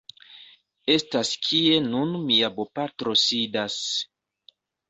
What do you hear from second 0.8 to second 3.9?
estas kie nun mia bopatro sidas.